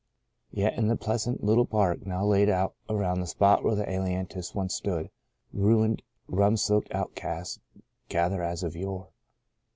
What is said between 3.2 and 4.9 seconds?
spot where the ailantus once